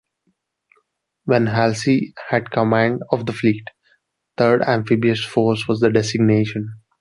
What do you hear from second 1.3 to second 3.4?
Halsey had command of the